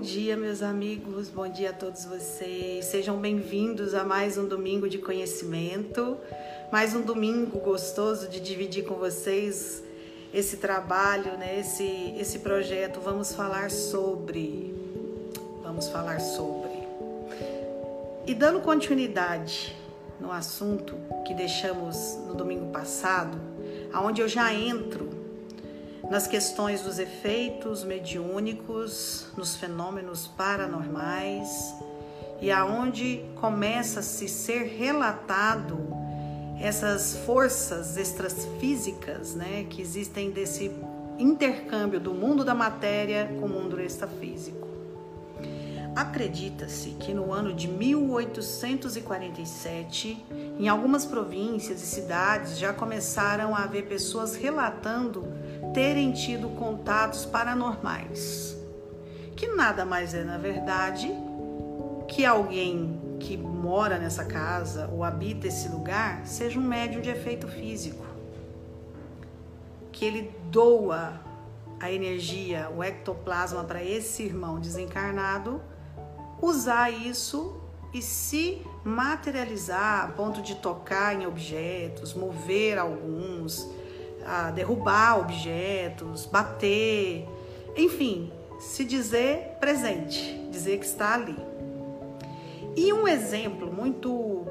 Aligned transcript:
dia, 0.00 0.34
meus 0.34 0.62
amigos, 0.62 1.28
bom 1.28 1.46
dia 1.46 1.70
a 1.70 1.72
todos 1.74 2.06
vocês. 2.06 2.86
Sejam 2.86 3.18
bem-vindos 3.18 3.92
a 3.92 4.02
mais 4.02 4.38
um 4.38 4.48
domingo 4.48 4.88
de 4.88 4.96
conhecimento, 4.96 6.16
mais 6.72 6.94
um 6.94 7.02
domingo 7.02 7.58
gostoso 7.58 8.26
de 8.26 8.40
dividir 8.40 8.86
com 8.86 8.94
vocês 8.94 9.84
esse 10.32 10.56
trabalho, 10.56 11.36
né? 11.36 11.60
esse, 11.60 12.14
esse 12.18 12.38
projeto. 12.38 12.98
Vamos 12.98 13.34
falar 13.34 13.70
sobre. 13.70 14.74
Vamos 15.62 15.88
falar 15.88 16.18
sobre. 16.18 16.80
E 18.26 18.34
dando 18.34 18.60
continuidade 18.60 19.76
no 20.18 20.32
assunto 20.32 20.96
que 21.26 21.34
deixamos 21.34 22.16
no 22.26 22.32
domingo 22.32 22.72
passado, 22.72 23.38
aonde 23.92 24.22
eu 24.22 24.28
já 24.28 24.54
entro 24.54 25.09
nas 26.10 26.26
questões 26.26 26.82
dos 26.82 26.98
efeitos 26.98 27.84
mediúnicos, 27.84 29.28
nos 29.36 29.54
fenômenos 29.54 30.26
paranormais 30.26 31.72
e 32.40 32.50
aonde 32.50 33.24
começa 33.36 34.00
a 34.00 34.02
se 34.02 34.28
ser 34.28 34.64
relatado 34.76 35.78
essas 36.60 37.14
forças 37.24 37.96
extrafísicas, 37.96 39.36
né, 39.36 39.64
que 39.70 39.80
existem 39.80 40.32
desse 40.32 40.72
intercâmbio 41.16 42.00
do 42.00 42.12
mundo 42.12 42.44
da 42.44 42.54
matéria 42.54 43.32
com 43.38 43.46
o 43.46 43.48
mundo 43.48 43.80
extrafísico. 43.80 44.68
Acredita-se 45.94 46.90
que 46.90 47.14
no 47.14 47.32
ano 47.32 47.54
de 47.54 47.68
1847, 47.68 50.26
em 50.58 50.68
algumas 50.68 51.04
províncias 51.04 51.80
e 51.82 51.86
cidades 51.86 52.58
já 52.58 52.72
começaram 52.72 53.54
a 53.54 53.62
haver 53.64 53.86
pessoas 53.86 54.34
relatando 54.34 55.24
terem 55.72 56.12
tido 56.12 56.48
contatos 56.50 57.24
paranormais, 57.24 58.56
que 59.36 59.46
nada 59.48 59.84
mais 59.84 60.14
é, 60.14 60.24
na 60.24 60.38
verdade, 60.38 61.10
que 62.08 62.24
alguém 62.24 63.00
que 63.20 63.36
mora 63.36 63.98
nessa 63.98 64.24
casa 64.24 64.88
ou 64.92 65.04
habita 65.04 65.46
esse 65.46 65.68
lugar 65.68 66.26
seja 66.26 66.58
um 66.58 66.62
médium 66.62 67.00
de 67.00 67.10
efeito 67.10 67.46
físico, 67.46 68.04
que 69.92 70.04
ele 70.04 70.34
doa 70.50 71.20
a 71.78 71.90
energia, 71.90 72.70
o 72.76 72.82
ectoplasma 72.82 73.64
para 73.64 73.82
esse 73.82 74.22
irmão 74.22 74.60
desencarnado 74.60 75.60
usar 76.40 76.90
isso 76.90 77.60
e 77.92 78.00
se 78.00 78.62
materializar 78.84 80.04
a 80.04 80.08
ponto 80.08 80.40
de 80.40 80.54
tocar 80.56 81.14
em 81.14 81.26
objetos, 81.26 82.14
mover 82.14 82.78
alguns, 82.78 83.68
a 84.26 84.50
derrubar 84.50 85.20
objetos, 85.20 86.26
bater, 86.26 87.28
enfim, 87.76 88.32
se 88.58 88.84
dizer 88.84 89.56
presente, 89.60 90.48
dizer 90.50 90.78
que 90.78 90.86
está 90.86 91.14
ali. 91.14 91.36
E 92.76 92.92
um 92.92 93.08
exemplo 93.08 93.72
muito, 93.72 94.46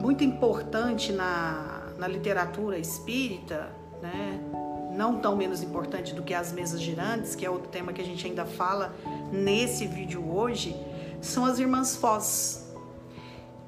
muito 0.00 0.24
importante 0.24 1.12
na, 1.12 1.92
na 1.98 2.08
literatura 2.08 2.78
espírita, 2.78 3.68
né? 4.00 4.40
não 4.92 5.18
tão 5.18 5.36
menos 5.36 5.62
importante 5.62 6.14
do 6.14 6.22
que 6.22 6.34
as 6.34 6.52
mesas 6.52 6.78
girantes, 6.80 7.34
que 7.34 7.46
é 7.46 7.50
outro 7.50 7.68
tema 7.68 7.92
que 7.92 8.00
a 8.00 8.04
gente 8.04 8.24
ainda 8.26 8.44
fala 8.44 8.94
nesse 9.32 9.86
vídeo 9.86 10.28
hoje, 10.30 10.76
são 11.20 11.44
as 11.44 11.58
irmãs 11.58 11.96
Foz, 11.96 12.72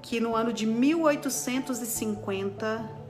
que 0.02 0.20
no 0.20 0.36
ano 0.36 0.52
de 0.52 0.66
1850 0.66 3.03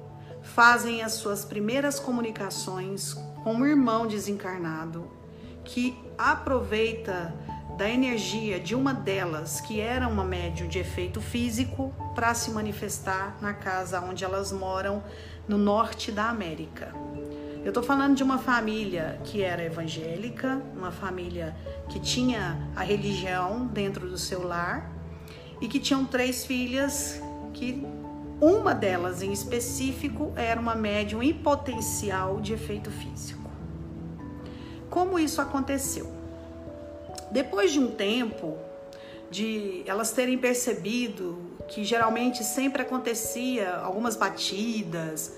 fazem 0.44 1.02
as 1.02 1.14
suas 1.14 1.44
primeiras 1.44 1.98
comunicações 1.98 3.14
com 3.42 3.54
um 3.54 3.66
irmão 3.66 4.06
desencarnado 4.06 5.10
que 5.64 5.98
aproveita 6.16 7.34
da 7.76 7.88
energia 7.88 8.60
de 8.60 8.74
uma 8.74 8.94
delas, 8.94 9.60
que 9.60 9.80
era 9.80 10.06
uma 10.06 10.24
médium 10.24 10.68
de 10.68 10.78
efeito 10.78 11.20
físico, 11.20 11.92
para 12.14 12.32
se 12.34 12.50
manifestar 12.50 13.36
na 13.40 13.52
casa 13.52 14.00
onde 14.00 14.24
elas 14.24 14.52
moram, 14.52 15.02
no 15.48 15.58
norte 15.58 16.12
da 16.12 16.28
América. 16.28 16.94
Eu 17.64 17.70
estou 17.70 17.82
falando 17.82 18.14
de 18.14 18.22
uma 18.22 18.38
família 18.38 19.18
que 19.24 19.42
era 19.42 19.64
evangélica, 19.64 20.62
uma 20.76 20.92
família 20.92 21.56
que 21.88 21.98
tinha 21.98 22.70
a 22.76 22.82
religião 22.82 23.66
dentro 23.66 24.08
do 24.08 24.18
seu 24.18 24.46
lar 24.46 24.92
e 25.60 25.66
que 25.66 25.80
tinham 25.80 26.04
três 26.04 26.44
filhas 26.44 27.20
que 27.54 27.84
uma 28.40 28.74
delas 28.74 29.22
em 29.22 29.32
específico 29.32 30.32
era 30.36 30.60
uma 30.60 30.74
médium 30.74 31.22
em 31.22 31.32
potencial 31.32 32.40
de 32.40 32.52
efeito 32.52 32.90
físico. 32.90 33.50
Como 34.90 35.18
isso 35.18 35.40
aconteceu? 35.40 36.08
Depois 37.30 37.72
de 37.72 37.80
um 37.80 37.90
tempo 37.90 38.56
de 39.30 39.82
elas 39.86 40.12
terem 40.12 40.38
percebido 40.38 41.38
que 41.66 41.84
geralmente 41.84 42.44
sempre 42.44 42.82
acontecia 42.82 43.74
algumas 43.76 44.16
batidas 44.16 45.32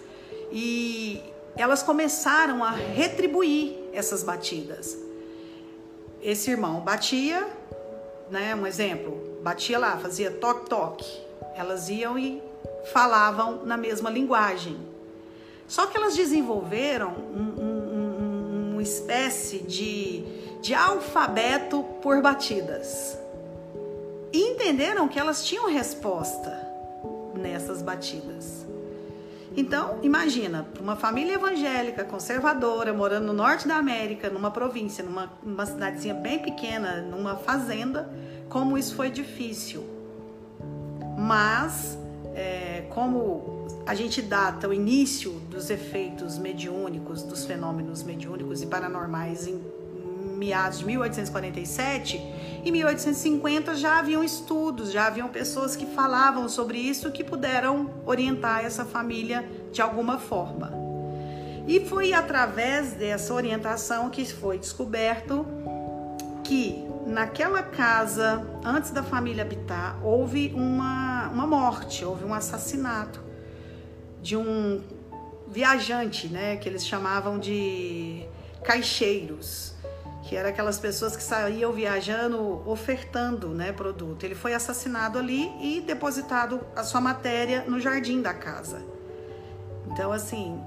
e 0.53 1.23
elas 1.57 1.83
começaram 1.83 2.63
a 2.63 2.71
retribuir 2.71 3.75
essas 3.93 4.23
batidas. 4.23 4.99
Esse 6.23 6.51
irmão 6.51 6.81
batia, 6.81 7.47
né, 8.31 8.55
um 8.55 8.67
exemplo, 8.67 9.39
batia 9.43 9.79
lá, 9.79 9.97
fazia 9.97 10.31
toque 10.31 10.69
toque. 10.69 11.23
Elas 11.55 11.89
iam 11.89 12.19
e 12.19 12.43
falavam 12.93 13.65
na 13.65 13.77
mesma 13.77 14.11
linguagem. 14.11 14.77
Só 15.67 15.87
que 15.87 15.97
elas 15.97 16.15
desenvolveram 16.15 17.11
um, 17.11 17.63
um, 17.63 18.71
uma 18.73 18.83
espécie 18.83 19.59
de, 19.59 20.23
de 20.61 20.75
alfabeto 20.75 21.83
por 22.03 22.23
batidas. 22.23 23.19
E 24.33 24.53
entenderam 24.53 25.09
que 25.09 25.19
elas 25.19 25.45
tinham 25.45 25.69
resposta 25.69 26.67
nessas 27.35 27.83
batidas. 27.83 28.67
Então, 29.57 29.99
imagina, 30.03 30.67
uma 30.79 30.97
família 30.97 31.35
evangélica, 31.35 32.05
conservadora, 32.05 32.93
morando 32.93 33.29
no 33.29 33.33
norte 33.33 33.67
da 33.67 33.77
América, 33.77 34.29
numa 34.29 34.51
província, 34.51 35.03
numa, 35.03 35.33
numa 35.43 35.65
cidadezinha 35.65 36.13
bem 36.13 36.39
pequena, 36.39 37.01
numa 37.01 37.37
fazenda, 37.37 38.11
como 38.51 38.77
isso 38.77 38.95
foi 38.95 39.11
difícil. 39.11 39.83
Mas 41.17 41.97
é, 42.37 42.85
como 42.91 43.67
a 43.87 43.95
gente 43.95 44.21
data 44.21 44.69
o 44.69 44.73
início 44.73 45.33
dos 45.51 45.71
efeitos 45.71 46.37
mediúnicos, 46.37 47.23
dos 47.23 47.47
fenômenos 47.47 48.03
mediúnicos 48.03 48.63
e 48.63 48.67
paranormais 48.67 49.47
em 49.47 49.59
meados 50.37 50.81
de 50.81 50.85
1847, 50.85 52.19
em 52.63 52.71
1850 52.71 53.75
já 53.75 53.99
haviam 53.99 54.23
estudos, 54.23 54.93
já 54.93 55.07
haviam 55.07 55.29
pessoas 55.29 55.75
que 55.75 55.87
falavam 55.87 56.47
sobre 56.47 56.79
isso 56.79 57.11
que 57.11 57.25
puderam 57.25 57.89
orientar 58.05 58.63
essa 58.63 58.85
família 58.85 59.49
de 59.73 59.81
alguma 59.81 60.19
forma. 60.19 60.73
E 61.67 61.81
foi 61.81 62.13
através 62.13 62.93
dessa 62.93 63.33
orientação 63.33 64.11
que 64.11 64.25
foi 64.27 64.59
descoberto 64.59 65.47
que 66.45 66.87
naquela 67.07 67.63
casa, 67.63 68.45
antes 68.65 68.91
da 68.91 69.03
família 69.03 69.43
habitar, 69.43 69.99
houve 70.05 70.53
uma, 70.55 71.06
uma 71.37 71.47
morte, 71.47 72.03
houve 72.03 72.25
um 72.25 72.33
assassinato 72.33 73.21
de 74.23 74.37
um 74.37 74.83
viajante, 75.47 76.29
né, 76.29 76.57
que 76.57 76.67
eles 76.67 76.87
chamavam 76.87 77.39
de 77.39 78.27
caixeiros, 78.65 79.75
que 80.23 80.35
eram 80.35 80.49
aquelas 80.49 80.79
pessoas 80.79 81.15
que 81.15 81.23
saíam 81.23 81.73
viajando 81.73 82.63
ofertando, 82.67 83.51
né, 83.51 83.71
produto. 83.71 84.25
Ele 84.25 84.35
foi 84.35 84.55
assassinado 84.55 85.19
ali 85.19 85.53
e 85.61 85.83
depositado 85.83 86.61
a 86.75 86.83
sua 86.83 87.03
matéria 87.03 87.65
no 87.69 87.79
jardim 87.79 88.23
da 88.23 88.33
casa. 88.33 88.83
Então, 89.93 90.11
assim, 90.11 90.59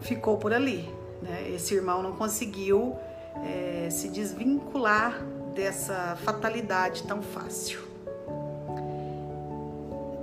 ficou 0.00 0.36
por 0.36 0.52
ali, 0.52 0.92
né? 1.22 1.48
Esse 1.54 1.74
irmão 1.74 2.02
não 2.02 2.12
conseguiu 2.12 2.96
é, 3.44 3.88
se 3.90 4.08
desvincular 4.08 5.22
dessa 5.54 6.18
fatalidade 6.22 7.04
tão 7.04 7.22
fácil. 7.22 7.85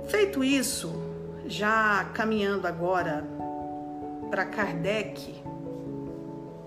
Feito 0.06 0.44
isso, 0.44 0.92
já 1.46 2.04
caminhando 2.12 2.66
agora 2.66 3.24
para 4.30 4.44
Kardec, 4.44 5.42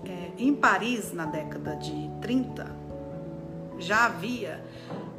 é, 0.04 0.32
em 0.36 0.54
Paris, 0.54 1.12
na 1.12 1.24
década 1.24 1.76
de 1.76 2.10
30, 2.20 2.66
já 3.78 4.06
havia 4.06 4.64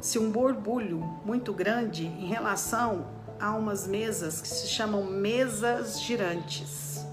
se 0.00 0.18
um 0.18 0.30
borbulho 0.30 0.98
muito 1.24 1.52
grande 1.52 2.06
em 2.06 2.26
relação 2.26 3.06
a 3.40 3.54
umas 3.54 3.86
mesas 3.86 4.40
que 4.40 4.48
se 4.48 4.68
chamam 4.68 5.04
mesas 5.04 6.00
girantes. 6.00 7.06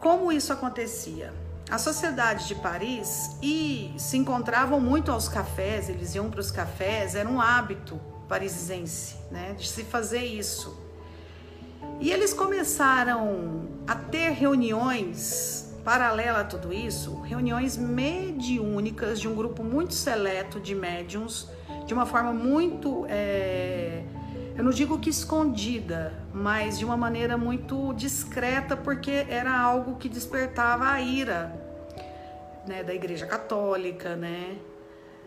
Como 0.00 0.32
isso 0.32 0.52
acontecia? 0.52 1.32
a 1.70 1.76
sociedade 1.76 2.48
de 2.48 2.54
Paris 2.54 3.36
e 3.42 3.92
se 3.98 4.16
encontravam 4.16 4.80
muito 4.80 5.12
aos 5.12 5.28
cafés, 5.28 5.90
eles 5.90 6.14
iam 6.14 6.30
para 6.30 6.40
os 6.40 6.50
cafés, 6.50 7.14
era 7.14 7.28
um 7.28 7.38
hábito 7.38 8.00
parisiense, 8.28 9.16
né, 9.30 9.54
de 9.58 9.66
se 9.66 9.84
fazer 9.84 10.24
isso. 10.24 10.78
E 12.00 12.10
eles 12.10 12.32
começaram 12.32 13.68
a 13.86 13.94
ter 13.94 14.30
reuniões 14.30 15.68
paralela 15.84 16.40
a 16.40 16.44
tudo 16.44 16.72
isso, 16.72 17.20
reuniões 17.22 17.76
mediúnicas 17.76 19.18
de 19.18 19.26
um 19.26 19.34
grupo 19.34 19.64
muito 19.64 19.94
seleto 19.94 20.60
de 20.60 20.74
médiums, 20.74 21.48
de 21.86 21.94
uma 21.94 22.04
forma 22.04 22.32
muito, 22.32 23.06
é, 23.08 24.02
eu 24.54 24.62
não 24.62 24.70
digo 24.70 24.98
que 24.98 25.08
escondida, 25.08 26.12
mas 26.32 26.78
de 26.78 26.84
uma 26.84 26.96
maneira 26.96 27.38
muito 27.38 27.94
discreta, 27.94 28.76
porque 28.76 29.24
era 29.30 29.58
algo 29.58 29.96
que 29.96 30.08
despertava 30.08 30.88
a 30.88 31.00
ira 31.00 31.52
né, 32.66 32.84
da 32.84 32.94
Igreja 32.94 33.26
Católica, 33.26 34.14
né? 34.14 34.58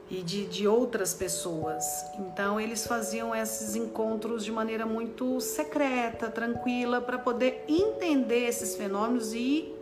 E 0.10 0.22
de, 0.22 0.46
de 0.46 0.68
outras 0.68 1.14
pessoas. 1.14 1.86
Então, 2.20 2.60
eles 2.60 2.86
faziam 2.86 3.34
esses 3.34 3.76
encontros 3.76 4.44
de 4.44 4.52
maneira 4.52 4.86
muito 4.86 5.40
secreta, 5.40 6.30
tranquila, 6.30 7.00
para 7.00 7.18
poder 7.18 7.64
entender 7.68 8.48
esses 8.48 8.76
fenômenos 8.76 9.34
e 9.34 9.74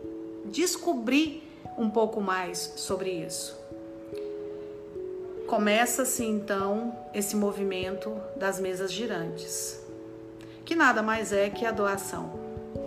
descobrir 0.44 1.42
um 1.76 1.90
pouco 1.90 2.20
mais 2.20 2.74
sobre 2.76 3.10
isso. 3.10 3.58
Começa-se 5.46 6.24
então 6.24 6.96
esse 7.12 7.34
movimento 7.34 8.16
das 8.36 8.60
mesas 8.60 8.92
girantes, 8.92 9.80
que 10.64 10.76
nada 10.76 11.02
mais 11.02 11.32
é 11.32 11.50
que 11.50 11.66
a 11.66 11.72
doação 11.72 12.30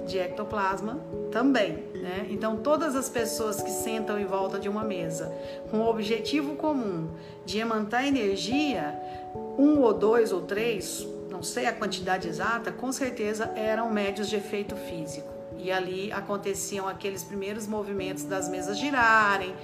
de 0.08 0.18
ectoplasma 0.18 0.98
também, 1.34 1.84
né? 1.96 2.28
Então 2.30 2.58
todas 2.58 2.96
as 2.96 3.10
pessoas 3.10 3.60
que 3.60 3.72
sentam 3.72 4.20
em 4.20 4.26
volta 4.26 4.60
de 4.60 4.70
uma 4.70 4.84
mesa 4.84 5.34
com 5.72 5.80
o 5.80 5.90
objetivo 5.90 6.56
comum 6.56 7.10
de 7.44 7.58
emantar 7.58 8.06
energia, 8.06 8.96
um 9.58 9.80
ou 9.80 9.92
dois 9.92 10.32
ou 10.32 10.42
três, 10.42 11.06
não 11.32 11.42
sei 11.42 11.66
a 11.66 11.74
quantidade 11.74 12.28
exata, 12.28 12.72
com 12.72 12.92
certeza 12.92 13.52
eram 13.56 13.92
médios 13.92 14.30
de 14.30 14.36
efeito 14.36 14.76
físico. 14.76 15.34
E 15.58 15.72
ali 15.72 16.12
aconteciam 16.12 16.88
aqueles 16.88 17.24
primeiros 17.24 17.66
movimentos 17.66 18.26
das 18.26 18.48
mesas 18.48 18.78
girarem, 18.78 19.56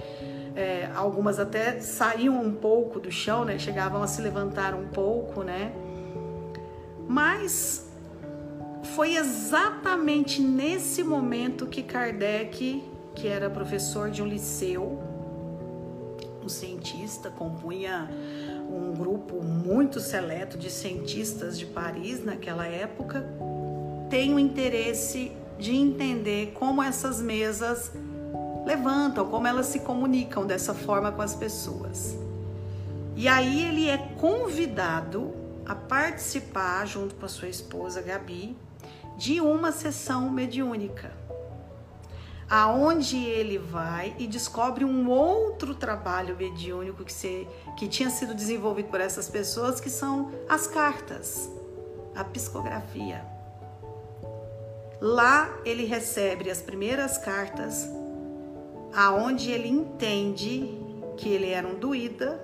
é, 0.56 0.88
algumas 0.94 1.38
até 1.38 1.80
saíam 1.80 2.40
um 2.40 2.52
pouco 2.52 2.98
do 2.98 3.12
chão, 3.12 3.44
né? 3.44 3.58
Chegavam 3.58 4.02
a 4.02 4.08
se 4.08 4.20
levantar 4.20 4.74
um 4.74 4.88
pouco, 4.88 5.44
né? 5.44 5.72
Mas 7.06 7.89
foi 8.94 9.16
exatamente 9.16 10.40
nesse 10.40 11.02
momento 11.02 11.66
que 11.66 11.82
Kardec, 11.82 12.82
que 13.14 13.28
era 13.28 13.48
professor 13.48 14.10
de 14.10 14.22
um 14.22 14.26
liceu, 14.26 14.98
um 16.42 16.48
cientista, 16.48 17.30
compunha 17.30 18.10
um 18.68 18.92
grupo 18.94 19.42
muito 19.42 20.00
seleto 20.00 20.56
de 20.56 20.70
cientistas 20.70 21.58
de 21.58 21.66
Paris 21.66 22.24
naquela 22.24 22.66
época, 22.66 23.26
tem 24.08 24.34
o 24.34 24.38
interesse 24.38 25.32
de 25.58 25.74
entender 25.74 26.52
como 26.54 26.82
essas 26.82 27.20
mesas 27.20 27.92
levantam, 28.64 29.28
como 29.28 29.46
elas 29.46 29.66
se 29.66 29.80
comunicam 29.80 30.46
dessa 30.46 30.74
forma 30.74 31.12
com 31.12 31.22
as 31.22 31.34
pessoas. 31.34 32.16
E 33.16 33.28
aí 33.28 33.64
ele 33.64 33.88
é 33.88 33.98
convidado 34.18 35.32
a 35.66 35.74
participar, 35.74 36.86
junto 36.86 37.14
com 37.14 37.26
a 37.26 37.28
sua 37.28 37.48
esposa 37.48 38.00
Gabi, 38.00 38.56
de 39.20 39.38
uma 39.38 39.70
sessão 39.70 40.30
mediúnica, 40.30 41.12
aonde 42.48 43.18
ele 43.18 43.58
vai 43.58 44.16
e 44.18 44.26
descobre 44.26 44.82
um 44.82 45.10
outro 45.10 45.74
trabalho 45.74 46.34
mediúnico 46.38 47.04
que, 47.04 47.12
se, 47.12 47.46
que 47.76 47.86
tinha 47.86 48.08
sido 48.08 48.34
desenvolvido 48.34 48.88
por 48.88 48.98
essas 48.98 49.28
pessoas, 49.28 49.78
que 49.78 49.90
são 49.90 50.32
as 50.48 50.66
cartas, 50.66 51.50
a 52.16 52.24
psicografia. 52.24 53.22
Lá 55.02 55.54
ele 55.66 55.84
recebe 55.84 56.50
as 56.50 56.62
primeiras 56.62 57.18
cartas, 57.18 57.86
aonde 58.94 59.50
ele 59.50 59.68
entende 59.68 60.80
que 61.18 61.28
ele 61.28 61.50
era 61.50 61.68
um 61.68 61.78
druida, 61.78 62.42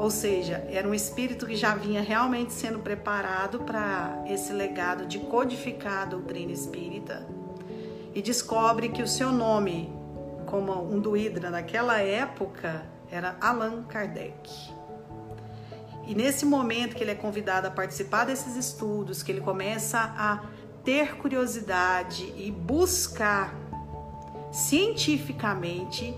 ou 0.00 0.10
seja, 0.10 0.66
era 0.70 0.88
um 0.88 0.94
espírito 0.94 1.46
que 1.46 1.54
já 1.54 1.74
vinha 1.74 2.00
realmente 2.00 2.54
sendo 2.54 2.78
preparado 2.78 3.60
para 3.60 4.24
esse 4.26 4.50
legado 4.50 5.04
de 5.04 5.18
codificar 5.18 6.04
a 6.04 6.04
doutrina 6.06 6.50
espírita 6.52 7.26
e 8.14 8.22
descobre 8.22 8.88
que 8.88 9.02
o 9.02 9.06
seu 9.06 9.30
nome 9.30 9.92
como 10.46 10.72
um 10.90 10.98
druida 10.98 11.50
naquela 11.50 12.00
época 12.00 12.82
era 13.10 13.36
Allan 13.42 13.82
Kardec. 13.82 14.72
E 16.06 16.14
nesse 16.14 16.46
momento 16.46 16.96
que 16.96 17.04
ele 17.04 17.10
é 17.10 17.14
convidado 17.14 17.66
a 17.66 17.70
participar 17.70 18.24
desses 18.24 18.56
estudos, 18.56 19.22
que 19.22 19.30
ele 19.30 19.42
começa 19.42 19.98
a 20.16 20.40
ter 20.82 21.18
curiosidade 21.18 22.32
e 22.38 22.50
buscar 22.50 23.54
cientificamente, 24.50 26.16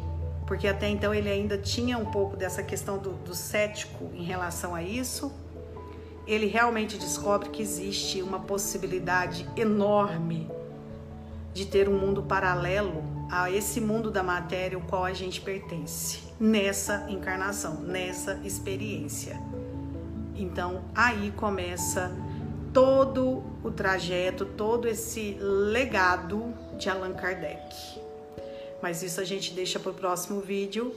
porque 0.52 0.68
até 0.68 0.86
então 0.86 1.14
ele 1.14 1.30
ainda 1.30 1.56
tinha 1.56 1.96
um 1.96 2.04
pouco 2.04 2.36
dessa 2.36 2.62
questão 2.62 2.98
do, 2.98 3.12
do 3.12 3.34
cético 3.34 4.10
em 4.12 4.22
relação 4.22 4.74
a 4.74 4.82
isso, 4.82 5.32
ele 6.26 6.44
realmente 6.44 6.98
descobre 6.98 7.48
que 7.48 7.62
existe 7.62 8.20
uma 8.20 8.38
possibilidade 8.38 9.48
enorme 9.56 10.46
de 11.54 11.64
ter 11.64 11.88
um 11.88 11.98
mundo 11.98 12.22
paralelo 12.22 13.02
a 13.30 13.50
esse 13.50 13.80
mundo 13.80 14.10
da 14.10 14.22
matéria 14.22 14.76
ao 14.76 14.82
qual 14.82 15.06
a 15.06 15.14
gente 15.14 15.40
pertence, 15.40 16.22
nessa 16.38 17.06
encarnação, 17.08 17.76
nessa 17.80 18.38
experiência. 18.44 19.40
Então 20.36 20.82
aí 20.94 21.32
começa 21.34 22.14
todo 22.74 23.42
o 23.64 23.70
trajeto, 23.70 24.44
todo 24.44 24.86
esse 24.86 25.34
legado 25.40 26.52
de 26.76 26.90
Allan 26.90 27.14
Kardec. 27.14 28.02
Mas 28.82 29.00
isso 29.00 29.20
a 29.20 29.24
gente 29.24 29.54
deixa 29.54 29.78
para 29.78 29.92
o 29.92 29.94
próximo 29.94 30.40
vídeo 30.40 30.92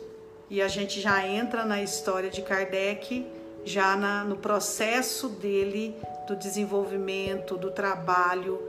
e 0.50 0.60
a 0.60 0.68
gente 0.68 1.00
já 1.00 1.26
entra 1.26 1.64
na 1.64 1.84
história 1.84 2.32
de 2.32 2.42
Kardec, 2.42 3.28
já 3.64 3.96
na, 3.96 4.24
no 4.24 4.38
processo 4.38 5.30
dele 5.30 5.96
do 6.28 6.36
desenvolvimento, 6.36 7.56
do 7.58 7.70
trabalho, 7.70 8.60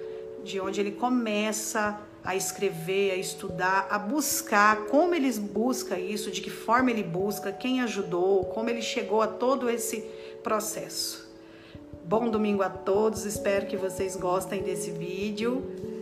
de 0.44 0.60
onde 0.60 0.80
ele 0.80 0.92
começa 0.92 1.98
a 2.22 2.36
escrever, 2.36 3.12
a 3.12 3.16
estudar, 3.16 3.86
a 3.90 3.98
buscar 3.98 4.84
como 4.86 5.14
ele 5.14 5.32
busca 5.38 5.98
isso, 5.98 6.30
de 6.30 6.42
que 6.42 6.50
forma 6.50 6.90
ele 6.90 7.02
busca, 7.02 7.50
quem 7.52 7.80
ajudou, 7.80 8.44
como 8.44 8.68
ele 8.68 8.82
chegou 8.82 9.22
a 9.22 9.26
todo 9.26 9.70
esse 9.70 10.02
processo. 10.42 11.26
Bom 12.04 12.28
domingo 12.28 12.62
a 12.62 12.68
todos, 12.68 13.24
espero 13.24 13.66
que 13.66 13.76
vocês 13.76 14.14
gostem 14.14 14.62
desse 14.62 14.90
vídeo. 14.90 15.95